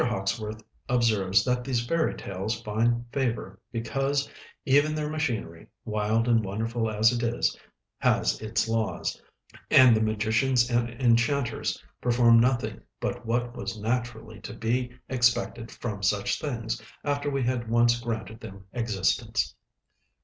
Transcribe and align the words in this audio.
Hawkesworth 0.03 0.63
observes 0.89 1.45
that 1.45 1.63
these 1.63 1.85
Fairy 1.85 2.15
Tales 2.15 2.59
find 2.63 3.05
favor 3.13 3.59
"because 3.71 4.27
even 4.65 4.95
their 4.95 5.11
machinery, 5.11 5.67
wild 5.85 6.27
and 6.27 6.43
wonderful 6.43 6.89
as 6.89 7.11
it 7.11 7.21
is, 7.21 7.55
has 7.99 8.41
its 8.41 8.67
laws; 8.67 9.21
and 9.69 9.95
the 9.95 10.01
magicians 10.01 10.71
and 10.71 10.89
enchanters 10.89 11.79
perform 12.01 12.39
nothing 12.39 12.81
but 12.99 13.27
what 13.27 13.55
was 13.55 13.77
naturally 13.79 14.39
to 14.41 14.55
be 14.55 14.91
expected 15.07 15.69
from 15.69 16.01
such 16.01 16.41
beings, 16.41 16.81
after 17.03 17.29
we 17.29 17.43
had 17.43 17.69
once 17.69 17.99
granted 17.99 18.39
them 18.39 18.65
existence." 18.73 19.53